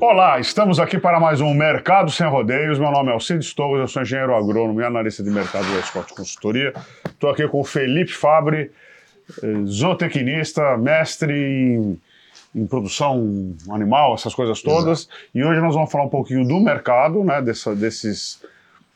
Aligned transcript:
Olá, 0.00 0.40
estamos 0.40 0.80
aqui 0.80 0.98
para 0.98 1.20
mais 1.20 1.42
um 1.42 1.52
Mercado 1.52 2.10
Sem 2.10 2.26
Rodeios. 2.26 2.78
Meu 2.78 2.90
nome 2.90 3.10
é 3.10 3.12
Alcides 3.12 3.52
Torres, 3.52 3.80
eu 3.80 3.86
sou 3.86 4.00
engenheiro 4.00 4.34
agrônomo 4.34 4.80
e 4.80 4.84
analista 4.84 5.22
de 5.22 5.28
mercado 5.28 5.66
da 5.74 5.82
Scott 5.82 6.14
Consultoria. 6.14 6.72
Estou 7.04 7.28
aqui 7.28 7.46
com 7.46 7.60
o 7.60 7.64
Felipe 7.64 8.10
Fabre, 8.10 8.70
eh, 9.42 9.64
zootecnista, 9.66 10.78
mestre 10.78 11.34
em, 11.34 12.00
em 12.54 12.66
produção 12.66 13.54
animal, 13.68 14.14
essas 14.14 14.34
coisas 14.34 14.62
todas. 14.62 15.00
Exato. 15.00 15.14
E 15.34 15.44
hoje 15.44 15.60
nós 15.60 15.74
vamos 15.74 15.92
falar 15.92 16.04
um 16.04 16.10
pouquinho 16.10 16.48
do 16.48 16.58
mercado, 16.58 17.22
né, 17.22 17.42
dessa, 17.42 17.76
desses, 17.76 18.42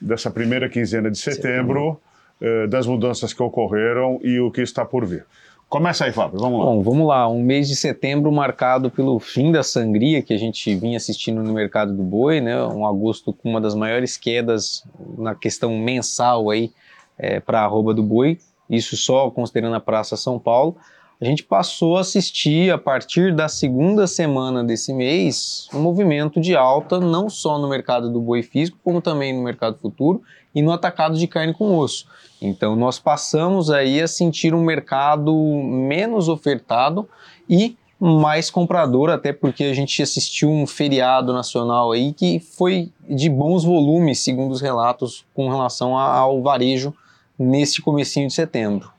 dessa 0.01 0.31
primeira 0.31 0.71
quinzena 0.71 1.11
de 1.11 1.19
setembro, 1.19 1.43
setembro. 1.43 2.01
Eh, 2.41 2.67
das 2.67 2.87
mudanças 2.87 3.33
que 3.33 3.43
ocorreram 3.43 4.19
e 4.23 4.41
o 4.41 4.51
que 4.51 4.63
está 4.63 4.85
por 4.85 5.05
vir. 5.05 5.25
Começa 5.69 6.05
aí, 6.05 6.13
Fábio, 6.13 6.39
vamos 6.39 6.61
lá. 6.61 6.65
Bom, 6.67 6.83
vamos 6.83 7.07
lá. 7.09 7.29
Um 7.29 7.43
mês 7.43 7.67
de 7.67 7.75
setembro 7.75 8.31
marcado 8.31 8.91
pelo 8.91 9.19
fim 9.19 9.51
da 9.51 9.63
sangria 9.63 10.23
que 10.23 10.33
a 10.33 10.39
gente 10.39 10.75
vinha 10.77 10.97
assistindo 10.97 11.43
no 11.43 11.53
mercado 11.53 11.93
do 11.93 12.03
boi, 12.03 12.41
né? 12.41 12.65
Um 12.67 12.87
agosto 12.87 13.33
com 13.33 13.51
uma 13.51 13.61
das 13.61 13.75
maiores 13.75 14.17
quedas 14.17 14.85
na 15.19 15.35
questão 15.35 15.77
mensal 15.77 16.51
aí 16.51 16.71
é, 17.19 17.41
para 17.41 17.61
a 17.61 17.65
arroba 17.65 17.93
do 17.93 18.03
boi, 18.03 18.39
isso 18.69 18.97
só 18.97 19.31
considerando 19.31 19.75
a 19.75 19.81
Praça 19.81 20.17
São 20.17 20.39
Paulo. 20.39 20.77
A 21.25 21.27
gente 21.27 21.43
passou 21.43 21.97
a 21.97 22.03
assistir, 22.03 22.71
a 22.71 22.77
partir 22.77 23.35
da 23.35 23.49
segunda 23.49 24.07
semana 24.07 24.63
desse 24.63 24.93
mês, 24.93 25.71
um 25.73 25.81
movimento 25.81 26.39
de 26.39 26.55
alta, 26.55 27.01
não 27.01 27.31
só 27.31 27.59
no 27.59 27.67
mercado 27.67 28.13
do 28.13 28.21
boi 28.21 28.43
físico, 28.43 28.79
como 28.85 29.01
também 29.01 29.35
no 29.35 29.43
mercado 29.43 29.79
futuro 29.79 30.21
e 30.55 30.61
no 30.61 30.71
atacado 30.71 31.17
de 31.17 31.27
carne 31.27 31.55
com 31.55 31.79
osso. 31.79 32.07
Então 32.43 32.77
nós 32.77 32.99
passamos 32.99 33.71
aí 33.71 34.03
a 34.03 34.07
sentir 34.07 34.53
um 34.53 34.63
mercado 34.63 35.35
menos 35.35 36.29
ofertado 36.29 37.09
e 37.49 37.75
mais 37.99 38.51
comprador, 38.51 39.09
até 39.09 39.33
porque 39.33 39.65
a 39.65 39.73
gente 39.73 40.03
assistiu 40.03 40.51
um 40.51 40.67
feriado 40.67 41.33
nacional 41.33 41.93
aí 41.93 42.13
que 42.13 42.39
foi 42.39 42.93
de 43.09 43.31
bons 43.31 43.65
volumes, 43.65 44.23
segundo 44.23 44.53
os 44.53 44.61
relatos, 44.61 45.25
com 45.33 45.49
relação 45.49 45.97
ao 45.97 46.43
varejo 46.43 46.93
nesse 47.39 47.81
comecinho 47.81 48.29
de 48.29 48.35
setembro. 48.35 48.93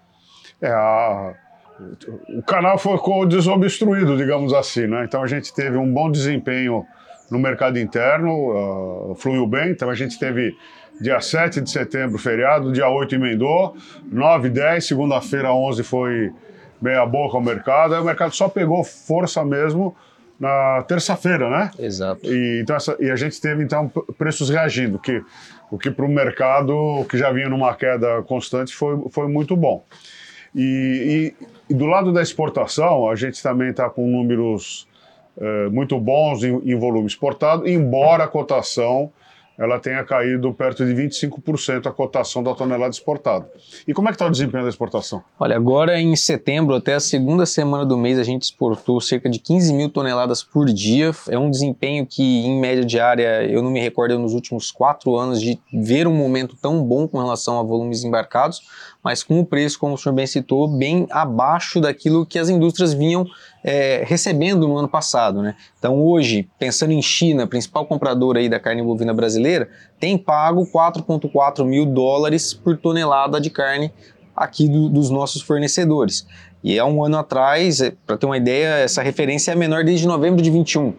É, 0.60 1.36
o 2.30 2.42
canal 2.44 2.78
ficou 2.78 3.26
desobstruído, 3.26 4.16
digamos 4.16 4.54
assim, 4.54 4.88
né? 4.88 5.04
Então 5.04 5.22
a 5.22 5.28
gente 5.28 5.54
teve 5.54 5.78
um 5.78 5.92
bom 5.92 6.09
desempenho 6.09 6.86
no 7.30 7.40
mercado 7.40 7.80
interno, 7.80 9.12
uh, 9.12 9.16
fluiu 9.16 9.48
bem, 9.48 9.72
então 9.72 9.90
a 9.90 9.95
gente 9.95 10.17
teve 10.17 10.56
Dia 11.00 11.20
7 11.20 11.62
de 11.62 11.70
setembro, 11.70 12.17
feriado. 12.17 12.72
Dia 12.72 12.90
8 12.90 13.16
emendou. 13.16 13.76
9, 14.12 14.50
10, 14.50 14.86
segunda-feira, 14.86 15.54
11 15.54 15.84
foi 15.84 16.32
meia 16.82 17.06
boca 17.06 17.36
ao 17.36 17.44
mercado. 17.44 17.95
Aí 17.95 18.02
o 18.02 18.06
mercado 18.06 18.34
só 18.34 18.48
pegou 18.48 18.84
força 18.84 19.44
mesmo 19.44 19.95
na 20.39 20.84
terça-feira, 20.88 21.50
né? 21.50 21.72
Exato. 21.80 22.22
E, 22.26 22.62
então, 22.62 22.76
essa, 22.76 22.95
e 23.00 23.10
a 23.10 23.16
gente 23.16 23.39
teve, 23.39 23.64
então, 23.64 23.89
preços 24.17 24.50
reagindo, 24.50 25.00
que, 25.00 25.22
o 25.70 25.78
que 25.78 25.92
para 25.92 26.06
o 26.06 26.10
mercado, 26.10 27.06
que 27.10 27.17
já 27.17 27.32
vinha 27.32 27.50
numa 27.50 27.73
queda 27.73 28.22
constante, 28.23 28.73
foi, 28.73 28.98
foi 29.12 29.28
muito 29.28 29.56
bom. 29.56 29.84
E, 30.56 31.34
e, 31.70 31.73
e 31.73 31.73
do 31.73 31.86
lado 31.86 32.14
da 32.14 32.22
exportação, 32.22 33.09
a 33.09 33.16
gente 33.16 33.44
também 33.44 33.72
está 33.72 33.89
com 33.89 34.08
números 34.08 34.88
eh, 35.38 35.67
muito 35.70 36.00
bons 36.00 36.44
em, 36.44 36.58
em 36.64 36.75
volume 36.75 37.08
exportado, 37.08 37.67
embora 37.67 38.23
a 38.23 38.28
cotação 38.28 39.11
ela 39.58 39.80
tenha 39.80 40.03
caído 40.03 40.53
perto 40.53 40.86
de 40.86 40.94
25% 40.94 41.88
a 41.88 41.92
cotação 41.92 42.44
da 42.44 42.53
tonelada 42.53 42.92
exportada. 42.92 43.50
E 43.88 43.94
como 43.94 44.09
é 44.09 44.11
que 44.11 44.16
está 44.16 44.25
o 44.25 44.30
desempenho 44.30 44.64
da 44.64 44.70
exportação? 44.70 45.23
Olha, 45.39 45.56
agora 45.56 46.00
em 46.00 46.16
setembro, 46.16 46.75
até 46.75 46.95
a 46.95 47.00
segunda 47.00 47.45
semana 47.45 47.86
do 47.86 47.98
mês, 47.98 48.20
a 48.20 48.23
gente 48.23 48.44
exportou 48.44 49.00
cerca 49.00 49.30
de 49.30 49.39
15 49.39 49.73
mil 49.73 49.89
toneladas 49.89 50.44
por 50.44 50.66
dia. 50.67 51.11
É 51.30 51.38
um 51.38 51.50
desempenho 51.50 52.06
que, 52.06 52.23
em 52.23 52.59
média 52.59 52.83
diária, 52.83 53.44
eu 53.45 53.61
não 53.61 53.72
me 53.72 53.80
recordo 53.80 54.17
nos 54.20 54.33
últimos 54.33 54.72
quatro 54.72 55.16
anos 55.16 55.42
de 55.42 55.59
ver 55.73 56.08
um 56.08 56.14
momento 56.14 56.55
tão 56.61 56.83
bom 56.83 57.08
com 57.08 57.20
relação 57.20 57.60
a 57.60 57.64
volumes 57.64 58.04
embarcados, 58.04 58.61
mas 59.04 59.23
com 59.23 59.39
o 59.39 59.45
preço, 59.45 59.80
como 59.80 59.95
o 59.95 59.98
senhor 59.98 60.16
bem 60.16 60.27
citou, 60.27 60.67
bem 60.67 61.08
abaixo 61.11 61.80
daquilo 61.80 62.26
que 62.26 62.39
as 62.39 62.49
indústrias 62.49 62.93
vinham 62.93 63.26
é, 63.64 64.04
recebendo 64.05 64.67
no 64.67 64.77
ano 64.77 64.87
passado. 64.87 65.42
Né? 65.42 65.55
Então 65.80 65.99
hoje, 65.99 66.48
pensando 66.60 66.92
em 66.92 67.02
China, 67.02 67.48
principal 67.48 67.86
compradora 67.86 68.39
aí 68.39 68.48
da 68.48 68.60
carne 68.60 68.83
bovina 68.83 69.14
brasileira, 69.14 69.45
tem 70.00 70.17
pago 70.17 70.66
4,4 70.66 71.64
mil 71.64 71.86
dólares 71.86 72.54
por 72.54 72.78
tonelada 72.78 73.39
de 73.39 73.50
carne 73.50 73.92
aqui 74.36 74.67
do, 74.67 74.89
dos 74.89 75.10
nossos 75.10 75.42
fornecedores. 75.42 76.28
E 76.64 76.80
há 76.80 76.86
um 76.86 77.04
ano 77.04 77.17
atrás, 77.17 77.80
é, 77.80 77.94
para 78.05 78.17
ter 78.17 78.26
uma 78.26 78.38
ideia, 78.38 78.84
essa 78.84 79.02
referência 79.02 79.52
é 79.52 79.55
menor 79.55 79.84
desde 79.84 80.08
novembro 80.08 80.42
de 80.42 80.50
21. 80.50 80.94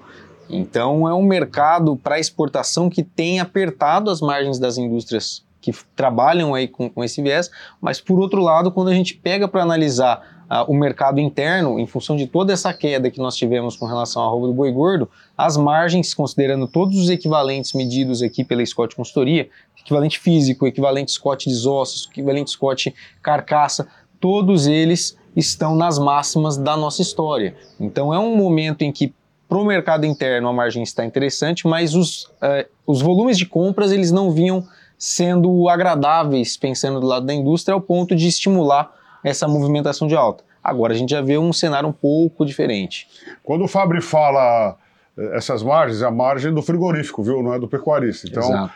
Então 0.49 1.09
é 1.09 1.15
um 1.15 1.23
mercado 1.23 1.97
para 1.97 2.21
exportação 2.21 2.89
que 2.89 3.03
tem 3.03 3.41
apertado 3.41 4.11
as 4.11 4.21
margens 4.21 4.59
das 4.59 4.79
indústrias 4.79 5.45
que 5.61 5.73
trabalham 5.97 6.55
aí 6.55 6.69
com, 6.69 6.89
com 6.89 7.03
esse 7.03 7.21
viés, 7.21 7.51
mas 7.81 8.01
por 8.01 8.21
outro 8.21 8.41
lado, 8.41 8.71
quando 8.71 8.89
a 8.89 8.95
gente 8.95 9.15
pega 9.15 9.49
para 9.49 9.63
analisar 9.63 10.36
uh, 10.51 10.71
o 10.71 10.75
mercado 10.75 11.21
interno, 11.21 11.79
em 11.79 11.87
função 11.87 12.17
de 12.17 12.27
toda 12.27 12.53
essa 12.53 12.73
queda 12.73 13.11
que 13.11 13.19
nós 13.19 13.37
tivemos 13.37 13.77
com 13.77 13.87
relação 13.87 14.23
à 14.23 14.29
roupa 14.29 14.47
do 14.49 14.53
boi 14.53 14.73
gordo, 14.73 15.09
as 15.37 15.57
margens, 15.57 16.15
considerando 16.15 16.67
todos 16.67 16.99
os 16.99 17.11
equivalentes 17.11 17.73
medidos 17.73 18.23
aqui 18.23 18.45
pela 18.45 18.65
Scott 18.65 18.95
Consultoria, 18.95 19.49
equivalente 19.79 20.19
físico, 20.19 20.67
equivalente 20.67 21.13
Scott 21.13 21.49
de 21.49 21.69
ossos, 21.69 22.09
equivalente 22.11 22.51
Scott 22.51 22.95
carcaça, 23.23 23.87
todos 24.21 24.67
eles 24.67 25.17
estão 25.35 25.77
nas 25.77 25.99
máximas 25.99 26.57
da 26.57 26.77
nossa 26.77 27.03
história. 27.03 27.55
Então 27.79 28.13
é 28.13 28.19
um 28.19 28.35
momento 28.37 28.83
em 28.83 28.91
que 28.91 29.15
para 29.49 29.59
o 29.59 29.65
mercado 29.65 30.05
interno 30.05 30.49
a 30.49 30.53
margem 30.53 30.83
está 30.83 31.05
interessante, 31.05 31.69
mas 31.69 31.95
os, 31.95 32.25
uh, 32.25 32.67
os 32.87 33.01
volumes 33.01 33.39
de 33.39 33.47
compras 33.47 33.93
eles 33.93 34.11
não 34.11 34.33
vinham 34.33 34.67
sendo 34.99 35.69
agradáveis, 35.69 36.57
pensando 36.57 37.01
do 37.01 37.07
lado 37.07 37.27
da 37.27 37.35
indústria, 37.35 37.75
ao 37.75 37.81
ponto 37.81 38.17
de 38.17 38.27
estimular 38.27 38.91
essa 39.27 39.49
movimentação 39.49 40.07
de 40.07 40.15
alta. 40.15 40.45
Agora 40.63 40.93
a 40.93 40.97
gente 40.97 41.11
já 41.11 41.21
vê 41.21 41.37
um 41.37 41.53
cenário 41.53 41.89
um 41.89 41.93
pouco 41.93 42.47
diferente. 42.47 43.09
Quando 43.43 43.65
o 43.65 43.69
Fabri 43.69 44.01
fala 44.01 44.77
eh, 45.19 45.37
essas 45.37 45.65
margens, 45.65 46.01
é 46.01 46.07
a 46.07 46.11
margem 46.11 46.55
do 46.55 46.63
frigorífico, 46.63 47.25
viu? 47.25 47.43
Não 47.43 47.53
é 47.53 47.59
do 47.59 47.67
pecuarista. 47.67 48.29
Então, 48.29 48.43
Exato. 48.43 48.73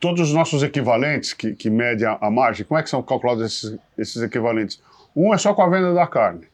todos 0.00 0.20
os 0.28 0.34
nossos 0.34 0.64
equivalentes 0.64 1.32
que, 1.32 1.54
que 1.54 1.70
medem 1.70 2.08
a, 2.08 2.28
margem, 2.28 2.66
como 2.66 2.78
é 2.78 2.82
que 2.82 2.90
são 2.90 3.00
calculados 3.00 3.44
esses, 3.44 3.78
esses 3.96 4.20
equivalentes? 4.20 4.82
Um 5.14 5.32
é 5.32 5.38
só 5.38 5.54
com 5.54 5.62
a 5.62 5.68
venda 5.68 5.94
da 5.94 6.06
carne. 6.06 6.46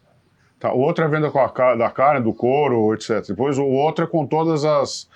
Tá? 0.61 0.71
O 0.72 0.81
outro 0.81 1.03
é 1.03 1.06
a 1.06 1.11
venda 1.11 1.32
a, 1.34 1.75
da 1.75 1.91
carne, 1.91 2.22
do 2.22 2.34
couro, 2.34 2.93
etc. 2.93 3.26
Depois 3.26 3.59
o 3.59 3.65
outro 3.65 4.05
é 4.05 4.06
com 4.06 4.26
todas 4.26 4.66
as 4.66 5.09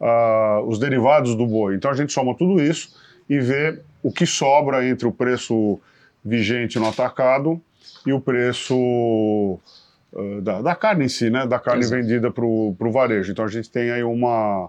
uh, 0.00 0.64
os 0.66 0.78
derivados 0.78 1.34
do 1.34 1.46
boi. 1.46 1.74
Então 1.74 1.90
a 1.90 1.94
gente 1.94 2.12
soma 2.12 2.32
tudo 2.36 2.62
isso 2.62 2.94
e 3.28 3.40
vê 3.40 3.80
o 4.04 4.12
que 4.12 4.24
sobra 4.24 4.86
entre 4.86 5.06
o 5.06 5.12
preço 5.12 5.80
vigente 6.26 6.78
no 6.78 6.88
atacado 6.88 7.60
e 8.04 8.12
o 8.12 8.20
preço 8.20 8.74
uh, 8.76 10.40
da, 10.42 10.60
da, 10.60 10.74
carne 10.74 11.04
em 11.04 11.08
si, 11.08 11.30
né? 11.30 11.46
Da 11.46 11.60
carne 11.60 11.82
Exato. 11.82 12.02
vendida 12.02 12.30
para 12.30 12.44
o 12.44 12.92
varejo. 12.92 13.30
Então 13.30 13.44
a 13.44 13.48
gente 13.48 13.70
tem 13.70 13.90
aí 13.92 14.02
uma, 14.02 14.68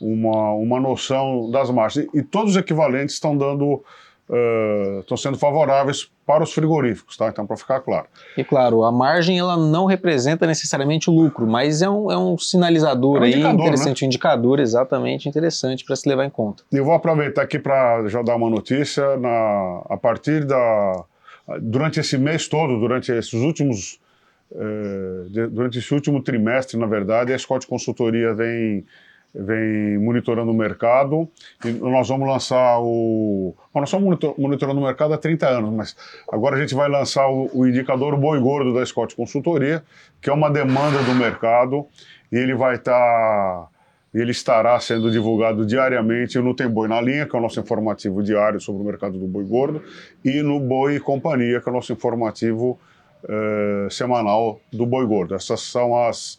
uma, 0.00 0.52
uma 0.52 0.80
noção 0.80 1.50
das 1.50 1.70
margens. 1.70 2.08
E, 2.14 2.18
e 2.18 2.22
todos 2.22 2.52
os 2.52 2.56
equivalentes 2.56 3.16
estão 3.16 3.36
dando 3.36 3.84
estão 5.00 5.14
uh, 5.14 5.18
sendo 5.18 5.36
favoráveis 5.36 6.10
para 6.26 6.42
os 6.44 6.52
frigoríficos, 6.52 7.16
tá? 7.16 7.28
Então, 7.28 7.46
para 7.46 7.56
ficar 7.56 7.80
claro. 7.80 8.06
E 8.36 8.44
claro, 8.44 8.84
a 8.84 8.92
margem 8.92 9.38
ela 9.38 9.56
não 9.56 9.84
representa 9.84 10.46
necessariamente 10.46 11.10
o 11.10 11.12
lucro, 11.12 11.46
mas 11.46 11.82
é 11.82 11.90
um, 11.90 12.10
é 12.10 12.16
um 12.16 12.38
sinalizador 12.38 13.18
é 13.18 13.20
um 13.20 13.22
aí 13.24 13.32
indicador, 13.32 13.60
interessante, 13.60 14.02
né? 14.02 14.06
um 14.06 14.08
indicador 14.08 14.60
exatamente 14.60 15.28
interessante 15.28 15.84
para 15.84 15.96
se 15.96 16.08
levar 16.08 16.24
em 16.24 16.30
conta. 16.30 16.62
Eu 16.72 16.84
vou 16.84 16.94
aproveitar 16.94 17.42
aqui 17.42 17.58
para 17.58 18.08
já 18.08 18.22
dar 18.22 18.36
uma 18.36 18.48
notícia. 18.48 19.16
Na, 19.16 19.82
a 19.88 19.96
partir 19.96 20.44
da. 20.44 21.04
Durante 21.60 21.98
esse 21.98 22.16
mês 22.16 22.48
todo, 22.48 22.78
durante 22.78 23.10
esses 23.12 23.34
últimos. 23.34 24.00
Eh, 24.54 25.48
durante 25.50 25.78
esse 25.78 25.92
último 25.92 26.22
trimestre, 26.22 26.78
na 26.78 26.86
verdade, 26.86 27.32
a 27.32 27.38
Scott 27.38 27.66
Consultoria 27.66 28.34
vem 28.34 28.84
vem 29.34 29.98
monitorando 29.98 30.50
o 30.50 30.54
mercado 30.54 31.28
e 31.64 31.70
nós 31.70 32.08
vamos 32.08 32.28
lançar 32.28 32.78
o. 32.80 33.54
Bom, 33.72 33.80
nós 33.80 33.88
estamos 33.88 34.18
monitorando 34.36 34.80
o 34.80 34.84
mercado 34.84 35.14
há 35.14 35.18
30 35.18 35.48
anos, 35.48 35.72
mas 35.72 35.96
agora 36.30 36.56
a 36.56 36.60
gente 36.60 36.74
vai 36.74 36.88
lançar 36.88 37.28
o, 37.28 37.50
o 37.54 37.66
indicador 37.66 38.16
Boi 38.16 38.38
Gordo 38.40 38.74
da 38.74 38.84
Scott 38.84 39.16
Consultoria, 39.16 39.82
que 40.20 40.28
é 40.28 40.32
uma 40.32 40.50
demanda 40.50 41.02
do 41.02 41.14
mercado 41.14 41.86
e 42.30 42.36
ele 42.36 42.54
vai 42.54 42.76
estar. 42.76 42.92
Tá, 42.92 43.68
ele 44.14 44.30
estará 44.30 44.78
sendo 44.78 45.10
divulgado 45.10 45.64
diariamente 45.64 46.38
no 46.38 46.54
Tem 46.54 46.68
Boi 46.68 46.86
na 46.86 47.00
Linha, 47.00 47.24
que 47.24 47.34
é 47.34 47.38
o 47.38 47.40
nosso 47.40 47.58
informativo 47.58 48.22
diário 48.22 48.60
sobre 48.60 48.82
o 48.82 48.84
mercado 48.84 49.18
do 49.18 49.26
boi 49.26 49.42
gordo, 49.42 49.82
e 50.22 50.42
no 50.42 50.60
Boi 50.60 50.96
e 50.96 51.00
Companhia, 51.00 51.62
que 51.62 51.68
é 51.70 51.72
o 51.72 51.74
nosso 51.74 51.94
informativo 51.94 52.78
eh, 53.26 53.86
semanal 53.88 54.60
do 54.72 54.84
boi 54.84 55.06
gordo. 55.06 55.34
Essas 55.34 55.62
são 55.62 55.96
as, 55.96 56.38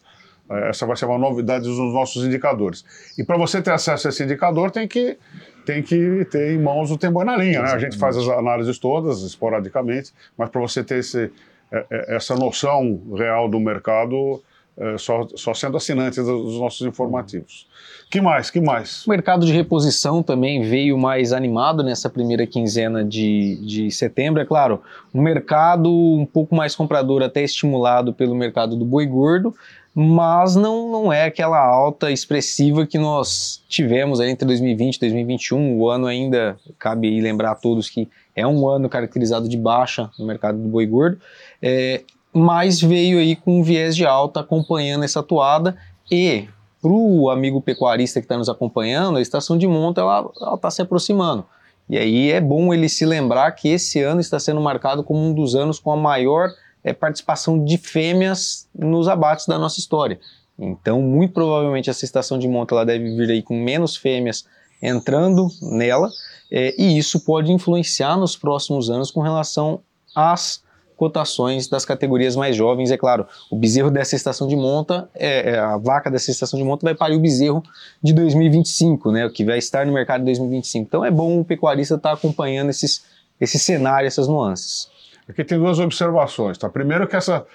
essa 0.50 0.86
vai 0.86 0.96
ser 0.96 1.06
uma 1.06 1.18
novidade 1.18 1.64
dos 1.64 1.78
nossos 1.78 2.24
indicadores. 2.24 2.84
E 3.16 3.24
para 3.24 3.36
você 3.36 3.62
ter 3.62 3.72
acesso 3.72 4.06
a 4.06 4.10
esse 4.10 4.22
indicador, 4.22 4.70
tem 4.70 4.86
que, 4.86 5.16
tem 5.64 5.82
que 5.82 6.26
ter 6.30 6.52
em 6.52 6.58
mãos 6.60 6.90
o 6.90 6.98
tempo 6.98 7.22
na 7.24 7.36
linha. 7.36 7.62
Né? 7.62 7.70
A 7.70 7.78
gente 7.78 7.96
faz 7.98 8.16
as 8.16 8.28
análises 8.28 8.78
todas, 8.78 9.22
esporadicamente, 9.22 10.12
mas 10.36 10.50
para 10.50 10.60
você 10.60 10.84
ter 10.84 10.98
esse, 10.98 11.30
é, 11.72 11.86
é, 11.90 12.16
essa 12.16 12.34
noção 12.34 13.00
real 13.16 13.48
do 13.48 13.58
mercado, 13.58 14.42
é, 14.76 14.98
só, 14.98 15.26
só 15.34 15.54
sendo 15.54 15.76
assinantes 15.76 16.24
dos 16.24 16.58
nossos 16.58 16.86
informativos. 16.86 17.66
Que 18.10 18.20
mais? 18.20 18.50
Que 18.50 18.60
mais? 18.60 19.06
O 19.06 19.10
mercado 19.10 19.46
de 19.46 19.52
reposição 19.52 20.22
também 20.22 20.62
veio 20.62 20.98
mais 20.98 21.32
animado 21.32 21.82
nessa 21.82 22.10
primeira 22.10 22.46
quinzena 22.46 23.04
de, 23.04 23.56
de 23.64 23.90
setembro. 23.90 24.42
É 24.42 24.44
claro, 24.44 24.82
um 25.12 25.22
mercado 25.22 25.90
um 25.90 26.26
pouco 26.26 26.54
mais 26.54 26.76
comprador, 26.76 27.22
até 27.22 27.42
estimulado 27.42 28.12
pelo 28.12 28.34
mercado 28.34 28.76
do 28.76 28.84
boi 28.84 29.06
gordo, 29.06 29.54
mas 29.94 30.56
não, 30.56 30.90
não 30.90 31.12
é 31.12 31.26
aquela 31.26 31.58
alta 31.64 32.10
expressiva 32.10 32.84
que 32.84 32.98
nós 32.98 33.62
tivemos 33.68 34.18
entre 34.18 34.44
2020 34.44 34.96
e 34.96 35.00
2021. 35.00 35.78
O 35.78 35.88
ano 35.88 36.06
ainda, 36.06 36.58
cabe 36.78 37.20
lembrar 37.20 37.52
a 37.52 37.54
todos 37.54 37.88
que 37.88 38.08
é 38.34 38.44
um 38.44 38.68
ano 38.68 38.88
caracterizado 38.88 39.48
de 39.48 39.56
baixa 39.56 40.10
no 40.18 40.26
mercado 40.26 40.58
do 40.58 40.68
boi 40.68 40.84
gordo, 40.84 41.18
é, 41.62 42.02
mas 42.32 42.80
veio 42.80 43.18
aí 43.18 43.36
com 43.36 43.60
um 43.60 43.62
viés 43.62 43.94
de 43.94 44.04
alta 44.04 44.40
acompanhando 44.40 45.04
essa 45.04 45.22
toada 45.22 45.76
e 46.10 46.48
para 46.82 46.90
o 46.90 47.30
amigo 47.30 47.62
pecuarista 47.62 48.20
que 48.20 48.24
está 48.24 48.36
nos 48.36 48.48
acompanhando, 48.48 49.16
a 49.16 49.22
estação 49.22 49.56
de 49.56 49.66
monta 49.66 50.00
ela 50.00 50.30
está 50.54 50.70
se 50.70 50.82
aproximando. 50.82 51.46
E 51.88 51.96
aí 51.96 52.32
é 52.32 52.40
bom 52.40 52.74
ele 52.74 52.88
se 52.88 53.06
lembrar 53.06 53.50
que 53.52 53.68
esse 53.68 54.02
ano 54.02 54.20
está 54.20 54.40
sendo 54.40 54.60
marcado 54.60 55.04
como 55.04 55.20
um 55.20 55.32
dos 55.32 55.54
anos 55.54 55.78
com 55.78 55.92
a 55.92 55.96
maior 55.96 56.50
é, 56.84 56.92
participação 56.92 57.64
de 57.64 57.78
fêmeas 57.78 58.68
nos 58.78 59.08
abates 59.08 59.46
da 59.46 59.58
nossa 59.58 59.80
história. 59.80 60.20
Então, 60.58 61.02
muito 61.02 61.32
provavelmente 61.32 61.90
essa 61.90 62.04
estação 62.04 62.38
de 62.38 62.46
monta 62.46 62.74
ela 62.74 62.84
deve 62.84 63.16
vir 63.16 63.30
aí 63.30 63.42
com 63.42 63.58
menos 63.58 63.96
fêmeas 63.96 64.44
entrando 64.80 65.48
nela, 65.62 66.10
é, 66.50 66.74
e 66.80 66.98
isso 66.98 67.20
pode 67.20 67.50
influenciar 67.50 68.16
nos 68.16 68.36
próximos 68.36 68.90
anos 68.90 69.10
com 69.10 69.20
relação 69.20 69.80
às 70.14 70.62
cotações 70.96 71.66
das 71.66 71.84
categorias 71.84 72.36
mais 72.36 72.54
jovens. 72.54 72.90
É 72.90 72.96
claro, 72.96 73.26
o 73.50 73.56
bezerro 73.56 73.90
dessa 73.90 74.14
estação 74.14 74.46
de 74.46 74.54
monta, 74.54 75.08
é, 75.14 75.50
é, 75.50 75.58
a 75.58 75.76
vaca 75.76 76.10
dessa 76.10 76.30
estação 76.30 76.58
de 76.58 76.64
monta 76.64 76.84
vai 76.84 76.94
parir 76.94 77.16
o 77.16 77.20
bezerro 77.20 77.62
de 78.02 78.12
2025, 78.12 79.10
né, 79.10 79.28
que 79.28 79.44
vai 79.44 79.58
estar 79.58 79.86
no 79.86 79.92
mercado 79.92 80.20
em 80.20 80.26
2025. 80.26 80.86
Então 80.86 81.04
é 81.04 81.10
bom 81.10 81.40
o 81.40 81.44
pecuarista 81.44 81.94
estar 81.94 82.10
tá 82.10 82.14
acompanhando 82.14 82.70
esses, 82.70 83.02
esse 83.40 83.58
cenário, 83.58 84.06
essas 84.06 84.28
nuances. 84.28 84.88
Aqui 85.28 85.44
tem 85.44 85.58
duas 85.58 85.78
observações. 85.78 86.58
Tá? 86.58 86.68
Primeiro 86.68 87.06
que 87.06 87.16
essa, 87.16 87.46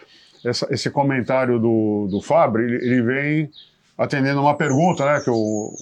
essa 0.44 0.68
esse 0.72 0.90
comentário 0.90 1.60
do, 1.60 2.08
do 2.10 2.22
Fabri, 2.22 2.64
ele, 2.64 2.76
ele 2.76 3.02
vem 3.02 3.52
atendendo 3.98 4.42
uma 4.42 4.56
pergunta, 4.56 5.06
né, 5.06 5.20
que 5.20 5.30
o, 5.30 5.74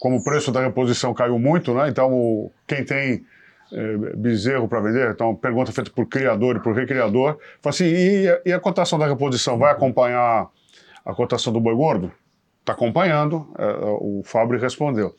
como 0.00 0.16
o 0.16 0.24
preço 0.24 0.50
da 0.50 0.62
reposição 0.62 1.12
caiu 1.12 1.38
muito, 1.38 1.74
né, 1.74 1.88
então 1.88 2.10
o, 2.10 2.50
quem 2.66 2.82
tem 2.82 3.22
é, 3.70 3.96
bezerro 4.16 4.66
para 4.66 4.80
vender, 4.80 5.10
então 5.10 5.34
pergunta 5.36 5.70
feita 5.70 5.90
por 5.90 6.06
criador 6.06 6.56
e 6.56 6.60
por 6.60 6.74
recriador, 6.74 7.38
fala 7.60 7.74
assim, 7.74 7.84
e, 7.84 8.40
e, 8.46 8.52
a 8.52 8.58
cotação 8.58 8.98
da 8.98 9.06
reposição 9.06 9.58
vai 9.58 9.70
acompanhar 9.70 10.48
a 11.04 11.14
cotação 11.14 11.52
do 11.52 11.60
boi 11.60 11.74
gordo? 11.74 12.10
Está 12.60 12.72
acompanhando, 12.72 13.46
é, 13.58 13.64
o 14.00 14.22
Fábio 14.24 14.58
respondeu. 14.58 15.14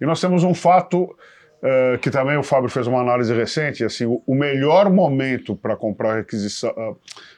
E 0.00 0.06
nós 0.06 0.18
temos 0.18 0.44
um 0.44 0.54
fato 0.54 1.14
é, 1.62 1.98
que 1.98 2.10
também 2.10 2.36
o 2.36 2.42
Fábio 2.42 2.70
fez 2.70 2.86
uma 2.86 3.00
análise 3.00 3.34
recente, 3.34 3.84
assim, 3.84 4.06
o, 4.06 4.22
o 4.26 4.34
melhor 4.34 4.90
momento 4.90 5.54
para 5.54 5.76
comprar 5.76 6.16
requisição, 6.16 6.70
uh, 6.70 6.96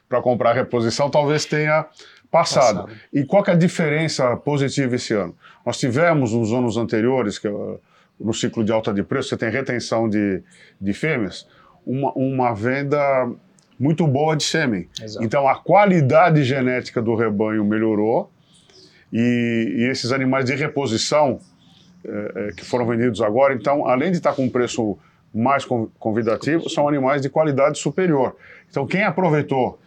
para 0.09 0.23
comprar 0.23 0.53
reposição 0.53 1.11
talvez 1.11 1.45
tenha 1.45 1.87
passado. 2.31 2.85
passado. 2.85 2.93
E 3.13 3.25
qual 3.25 3.45
é 3.47 3.51
a 3.51 3.55
diferença 3.55 4.37
positiva 4.37 4.95
esse 4.95 5.13
ano? 5.13 5.37
Nós 5.67 5.79
tivemos 5.79 6.33
nos 6.33 6.53
anos 6.53 6.77
anteriores, 6.77 7.39
que 7.39 7.49
uh, 7.49 7.81
no 8.21 8.33
ciclo 8.33 8.63
de 8.63 8.71
alta 8.71 8.95
de 8.95 9.03
preço, 9.03 9.31
você 9.31 9.37
tem 9.37 9.51
retenção 9.51 10.09
de, 10.09 10.43
de 10.81 10.93
fêmeas, 10.93 11.49
uma, 11.85 12.13
uma 12.13 12.55
venda 12.55 13.29
muito 13.79 14.07
boa 14.07 14.37
de 14.37 14.45
sêmen. 14.45 14.89
Exato. 15.03 15.25
Então 15.25 15.49
a 15.49 15.57
qualidade 15.57 16.45
genética 16.45 17.03
do 17.03 17.17
rebanho 17.17 17.65
melhorou 17.65 18.31
e, 19.13 19.75
e 19.79 19.91
esses 19.91 20.13
animais 20.13 20.45
de 20.45 20.55
reposição 20.55 21.41
é, 22.05 22.53
que 22.57 22.65
foram 22.65 22.87
vendidos 22.87 23.21
agora, 23.21 23.55
então 23.55 23.87
além 23.87 24.11
de 24.11 24.19
estar 24.19 24.33
com 24.35 24.45
um 24.45 24.51
preço 24.51 24.99
mais 25.35 25.65
convidativo, 25.99 26.69
são 26.69 26.87
animais 26.87 27.23
de 27.23 27.31
qualidade 27.31 27.79
superior. 27.79 28.37
Então 28.69 28.87
quem 28.87 29.03
aproveitou 29.03 29.79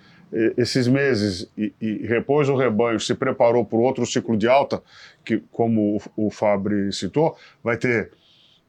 esses 0.58 0.88
meses 0.88 1.50
e, 1.58 1.72
e 1.80 2.08
repôs 2.08 2.50
o 2.50 2.56
rebanho, 2.56 3.00
se 3.00 3.14
preparou 3.14 3.64
para 3.64 3.78
outro 3.78 4.06
ciclo 4.06 4.36
de 4.36 4.48
alta, 4.48 4.82
que 5.24 5.42
como 5.52 5.98
o, 6.18 6.28
o 6.28 6.32
Fabri 6.32 6.92
citou, 6.92 7.38
vai 7.64 7.78
ter 7.78 8.12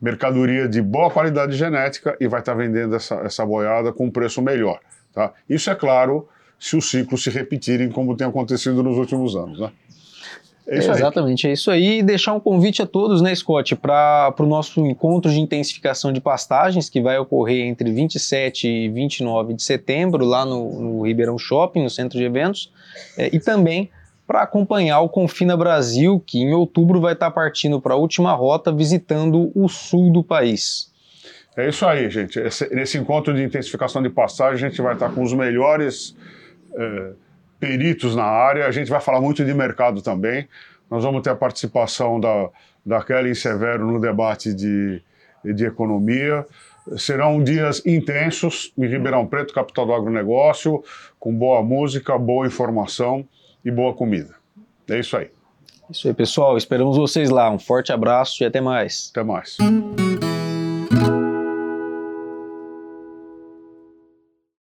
mercadoria 0.00 0.69
de 0.69 0.81
boa 0.82 1.10
qualidade 1.10 1.56
genética 1.56 2.16
e 2.20 2.28
vai 2.28 2.40
estar 2.40 2.54
vendendo 2.54 2.94
essa, 2.94 3.16
essa 3.16 3.44
boiada 3.44 3.92
com 3.92 4.06
um 4.06 4.10
preço 4.10 4.42
melhor. 4.42 4.78
Tá? 5.12 5.32
Isso 5.49 5.70
é 5.70 5.75
claro 5.75 6.28
se 6.58 6.76
os 6.76 6.90
ciclos 6.90 7.22
se 7.22 7.31
repetirem 7.31 7.90
como 7.90 8.16
tem 8.16 8.26
acontecido 8.26 8.82
nos 8.82 8.96
últimos 8.96 9.34
anos. 9.34 9.58
Né? 9.58 9.72
É 10.68 10.78
isso 10.78 10.90
é, 10.90 10.94
exatamente, 10.94 11.46
é 11.46 11.52
isso 11.52 11.70
aí. 11.70 11.98
E 11.98 12.02
deixar 12.02 12.32
um 12.32 12.40
convite 12.40 12.82
a 12.82 12.86
todos, 12.86 13.22
né, 13.22 13.32
Scott, 13.34 13.76
para 13.76 14.34
o 14.38 14.46
nosso 14.46 14.84
encontro 14.84 15.30
de 15.30 15.38
intensificação 15.40 16.12
de 16.12 16.20
pastagens, 16.20 16.88
que 16.88 17.00
vai 17.00 17.16
ocorrer 17.18 17.66
entre 17.66 17.90
27 17.92 18.66
e 18.66 18.88
29 18.88 19.54
de 19.54 19.62
setembro, 19.62 20.24
lá 20.24 20.44
no, 20.44 20.80
no 20.80 21.06
Ribeirão 21.06 21.38
Shopping, 21.38 21.84
no 21.84 21.90
centro 21.90 22.18
de 22.18 22.24
eventos, 22.24 22.72
é, 23.16 23.30
e 23.32 23.38
também 23.38 23.90
para 24.26 24.42
acompanhar 24.42 25.00
o 25.00 25.08
Confina 25.08 25.56
Brasil, 25.56 26.20
que 26.26 26.40
em 26.40 26.52
outubro 26.52 27.00
vai 27.00 27.12
estar 27.12 27.26
tá 27.26 27.30
partindo 27.30 27.80
para 27.80 27.94
a 27.94 27.96
última 27.96 28.32
rota, 28.32 28.72
visitando 28.72 29.52
o 29.54 29.68
sul 29.68 30.12
do 30.12 30.24
país. 30.24 30.92
É 31.56 31.68
isso 31.68 31.86
aí, 31.86 32.10
gente. 32.10 32.40
Esse, 32.40 32.68
nesse 32.74 32.98
encontro 32.98 33.32
de 33.32 33.42
intensificação 33.42 34.02
de 34.02 34.10
passagem, 34.10 34.66
a 34.66 34.68
gente 34.68 34.82
vai 34.82 34.94
estar 34.94 35.08
tá 35.08 35.14
com 35.14 35.22
os 35.22 35.32
melhores 35.32 36.16
é, 36.74 37.12
peritos 37.58 38.14
na 38.14 38.24
área. 38.24 38.66
A 38.66 38.70
gente 38.70 38.90
vai 38.90 39.00
falar 39.00 39.20
muito 39.20 39.44
de 39.44 39.54
mercado 39.54 40.02
também. 40.02 40.48
Nós 40.90 41.02
vamos 41.02 41.22
ter 41.22 41.30
a 41.30 41.36
participação 41.36 42.20
da, 42.20 42.48
da 42.84 43.02
Kelly 43.02 43.34
Severo 43.34 43.90
no 43.90 44.00
debate 44.00 44.54
de, 44.54 45.02
de 45.44 45.64
economia. 45.64 46.46
Serão 46.96 47.42
dias 47.42 47.84
intensos 47.84 48.72
em 48.78 48.86
Ribeirão 48.86 49.26
Preto, 49.26 49.52
capital 49.52 49.86
do 49.86 49.92
agronegócio, 49.92 50.84
com 51.18 51.34
boa 51.34 51.62
música, 51.62 52.16
boa 52.16 52.46
informação 52.46 53.26
e 53.64 53.70
boa 53.70 53.92
comida. 53.92 54.36
É 54.88 55.00
isso 55.00 55.16
aí. 55.16 55.30
Isso 55.90 56.06
aí, 56.06 56.14
pessoal. 56.14 56.56
Esperamos 56.56 56.96
vocês 56.96 57.30
lá. 57.30 57.50
Um 57.50 57.58
forte 57.58 57.92
abraço 57.92 58.42
e 58.42 58.46
até 58.46 58.60
mais. 58.60 59.10
Até 59.10 59.24
mais. 59.24 59.56